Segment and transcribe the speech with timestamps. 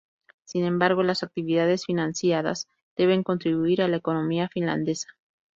[0.45, 2.67] Sin embargo, las actividades financiadas
[2.97, 5.07] deben contribuir a la economía finlandesa.